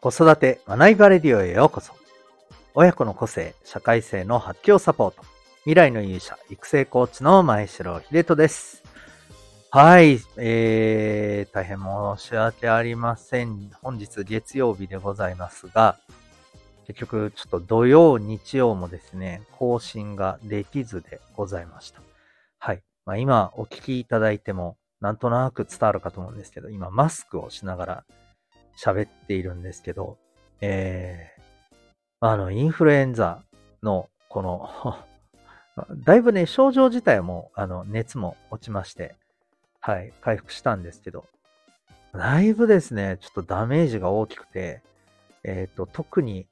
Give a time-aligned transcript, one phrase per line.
[0.00, 1.92] 子育て学びバレディオへようこそ。
[2.72, 5.22] 親子の個性、社会性の発揮をサポート。
[5.62, 8.84] 未来の勇者、育成コーチの前城秀人です。
[9.72, 13.72] はい、えー、大変申し訳ありません。
[13.82, 15.98] 本日月曜日でございますが、
[16.86, 22.00] 結局ちょっと土曜、日曜もですね、更新ができずでございました。
[22.60, 22.82] はい。
[23.04, 28.04] まあ、今お聞きいただいても、なんとなく伝わるかと思うんですけど、今マスクをしながら
[28.78, 30.18] 喋っているんですけど、
[30.60, 33.42] えー、あの、インフルエンザ
[33.82, 35.04] の、この
[36.04, 39.16] だいぶね、症状自体も、あの、熱も落ちまして、
[39.80, 41.26] はい、回復したんですけど、
[42.14, 44.82] だいぶですね、ちょっとダメージが大きくて、
[45.42, 46.46] えっ、ー、と、特に、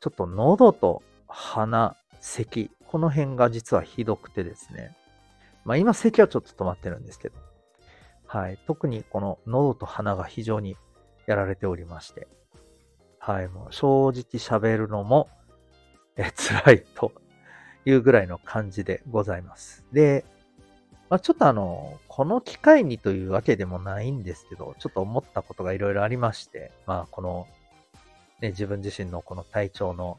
[0.00, 4.96] ちょっと喉と鼻、咳、この辺が実はひどくてですね、
[5.64, 7.34] まあ今咳はちょっと止まってるんですけど、
[8.26, 10.76] はい、特にこの喉と鼻が非常に
[11.26, 12.28] やられておりまして、
[13.18, 15.28] はい、もう正直喋るのも、
[16.16, 17.12] え、辛いと
[17.84, 19.84] いうぐらいの感じでございます。
[19.92, 20.24] で、
[21.08, 27.46] まあ、ちょっとあの、この機会にというわけでもないんですけど、ちょっと思ったことがいろいろありまして、まあ、この、
[28.40, 30.18] ね、自分自身のこの体調の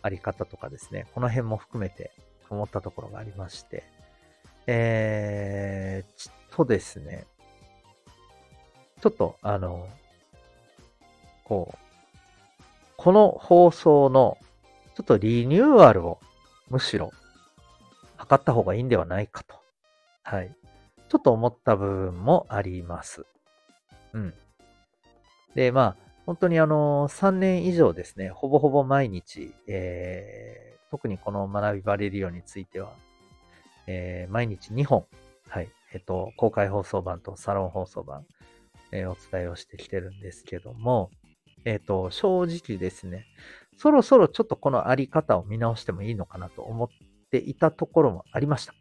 [0.00, 2.12] あり方とかですね、この辺も含めて
[2.48, 3.84] 思ったところがありまして、
[4.66, 7.26] えー、ちょっとですね、
[9.00, 9.88] ちょっとあの、
[11.52, 11.76] こう、
[12.96, 14.38] この放送の
[14.94, 16.18] ちょっとリニューアルを
[16.70, 17.12] むしろ
[18.16, 19.56] 測った方がいいんではないかと。
[20.22, 20.56] はい。
[21.10, 23.26] ちょっと思った部分もあります。
[24.14, 24.34] うん。
[25.54, 32.92] で、まあ、本当にあの、3年以上ですね、ほぼほぼ毎日、えー、特にこの学びバレリオについては、
[33.86, 35.04] えー、毎日2本、
[35.48, 38.24] はい、えっと、公開放送版とサロン放送版、
[38.92, 41.10] えー、お伝えをしてきてるんですけども、
[41.64, 43.26] えっ、ー、と、正直ですね、
[43.76, 46.88] そろそろちょっとこのあり方を見直してもいいのかなと思っ
[47.30, 48.74] ていたところもありました。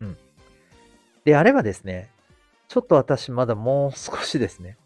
[0.00, 0.16] うん。
[1.24, 2.10] であればですね、
[2.68, 4.76] ちょっと私まだもう少しですね、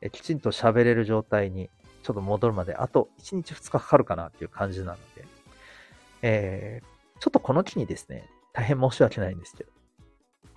[0.00, 1.70] えきちんと喋れる状態に
[2.02, 5.24] ちょっと戻るまであと1日2日かかるかなっていう感じなので、
[6.22, 9.70] えー、ちょっとこの機にですね、大変申し訳ないんですけど、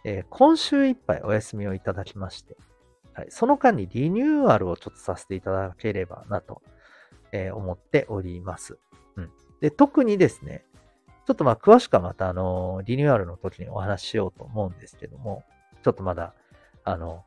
[0.03, 2.58] えー、今週いっぱいお休みをいただきまして、
[3.17, 6.61] はい、その間にリニューアルをちょっとさせていただければなと、
[7.31, 8.78] えー、思っております。
[9.16, 9.31] うん。
[9.59, 10.63] で、特にですね、
[11.25, 15.44] ちょっとまあ詳しくはまたあの、リニューアルの時にお話ししようと思うんですけども、
[15.81, 16.35] ちょっとまだ、
[16.83, 17.25] あの、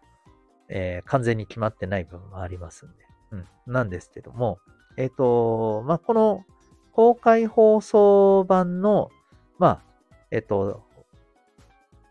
[0.68, 2.94] えー、完全に決まってない部分もありますんで、
[3.32, 3.44] うん。
[3.66, 4.60] なんですけども、
[4.96, 6.44] えっ、ー、と、まあ、この
[6.92, 9.10] 公開放送版の、
[9.58, 9.82] まあ、
[10.30, 10.84] えっ、と、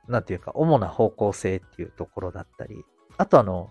[0.09, 2.83] なんていうか、主な方向性っていうところだったり、
[3.19, 3.69] あとあの、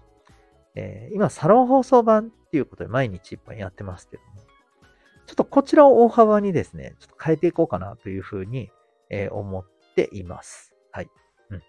[0.75, 4.43] えー、今、サロン放送版っていうことで毎日いっぱいやってますけども、
[5.27, 8.71] ちょっとこちらを大幅にですね、ちょっと変えていこうかなというふうに、
[9.09, 9.65] えー、思っ
[9.97, 10.75] ています。
[10.93, 11.09] はい。
[11.51, 11.61] うん。
[11.61, 11.63] ち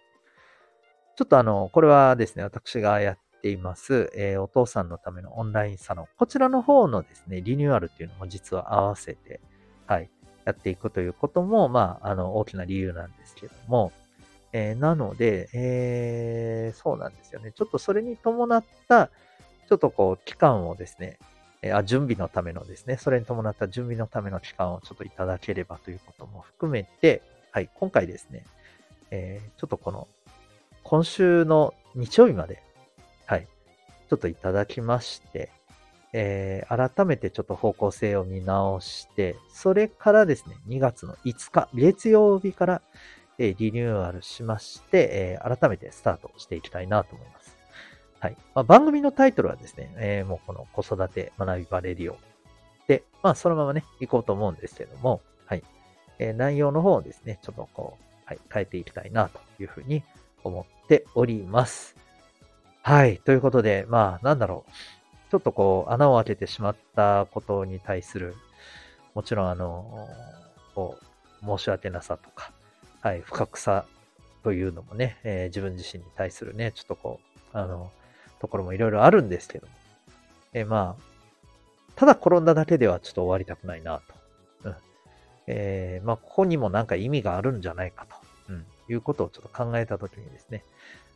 [1.22, 6.08] ょっとあの、これはですね、私がやっています、えー、お父さんのためのオンラインサロン。
[6.18, 9.40] こちらの方のですね、リニューアルっていうのも実は合わせて、
[9.88, 10.12] はい、
[10.44, 13.94] やっていくということも、まあ、あの、大きな理由なんですけども、
[14.52, 17.52] えー、なので、えー、そうなんですよね。
[17.52, 19.10] ちょっとそれに伴った、
[19.68, 21.20] ちょっとこう、期間をですね、
[21.62, 27.22] えー、あ準備のためのですね、それに伴った準備のための期間をちょっといただければということも含めて、
[27.52, 28.46] はい、今回ですね、
[29.12, 30.08] えー、ちょっとこの、
[30.84, 32.64] 今週の日曜日まで、
[33.26, 33.48] はい、
[34.10, 35.52] ちょっといただきまして、
[36.14, 42.82] えー、改めてちょっと方向性を見直して、それからですね、2月の5日、月曜日から、
[43.40, 47.58] えリニューアルしまして、え改めてスタートしていきたいなと思います。
[48.20, 48.38] はい。
[48.54, 52.18] まあ、番組のタイトルはですね、えー、もうこの子育て学びバレリオ
[52.88, 55.64] で、まあそのままね、行こうと思うんですけども、はい。
[56.20, 60.04] えー、内容の方をですね、ちょっとこう、はい、変えていきたいなというふうに
[60.44, 61.96] 思っております。
[62.82, 63.20] はい。
[63.20, 64.72] ということで、まあなんだろう。
[65.32, 68.36] ちょっとこう、穴を開けてしまったことに対する、
[69.14, 70.10] もちろんあの、
[70.74, 70.98] こ
[71.42, 72.52] う、申し訳なさとか、
[73.02, 73.86] はい、不覚さ
[74.44, 77.20] というのもね、えー、自分自身に対するね、ちょっとこ
[77.54, 77.92] う、あの、
[78.40, 79.68] ところもいろいろあるんですけど、
[80.54, 81.04] えー、まあ、
[81.96, 84.14] ただ転んだだけではちょっと終わりたくないなと。
[84.66, 84.76] うん。
[85.48, 88.16] えー、まあ、ここにもなんか意味があるんじゃないかと、
[88.50, 90.64] うん、いうことをちょっと考えたときにですね、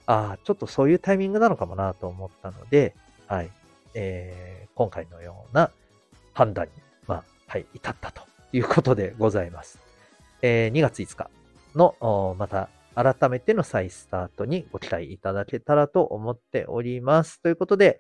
[0.06, 2.96] ああ、ちょっとそういうタイミングなのかもなと思ったので、
[3.28, 3.50] はい、
[3.94, 5.72] えー、今回のような
[6.34, 6.72] 判断に、
[7.08, 9.80] まあ、はい、至ったということでございます。
[10.42, 11.30] えー、2月5日、
[11.76, 17.42] の、また改めての再スタートにご期待いただけたらと思っております。
[17.42, 18.00] ということで、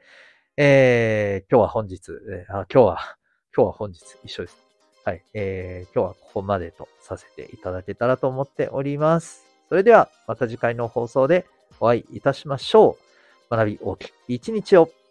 [0.57, 2.11] えー、今日は本日、
[2.49, 2.97] あ、今日は、
[3.55, 4.57] 今日は本日一緒です。
[5.03, 5.23] はい。
[5.33, 9.43] えー、今日はここまでとさせていただけたらと思っております。
[9.69, 11.45] それでは、また次回の放送で
[11.79, 12.97] お会いいたしましょ
[13.51, 13.55] う。
[13.55, 15.02] 学び大きい一日を。